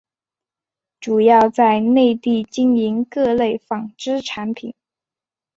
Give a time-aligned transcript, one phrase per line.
[0.99, 4.73] 主要在内地经营各类纺织产品。